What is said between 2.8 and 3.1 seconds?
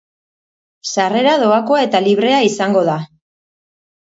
da.